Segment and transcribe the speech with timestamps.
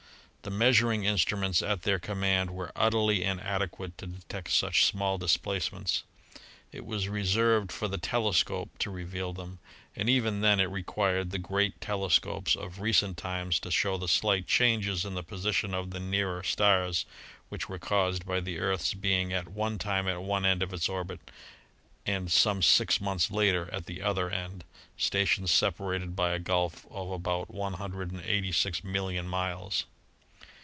[0.43, 6.01] The measuring instruments at their command were utterly inadequate to detect such small displacements.
[6.71, 9.59] It was reserved for the telescope to reveal them,
[9.95, 14.47] and even then it required the great telescopes of recent times to show the slight
[14.47, 17.05] changes in the position of the nearer stars
[17.49, 20.89] which were caused by the Earth's being at one time at one end of its
[20.89, 21.21] orbit
[22.03, 24.63] and some six months later at the other end—
[24.97, 29.85] stations separated by a gulf of about 186,000,000 miles.